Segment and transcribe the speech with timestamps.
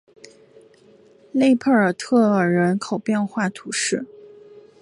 [1.31, 4.07] 勒佩尔特尔人口变化图示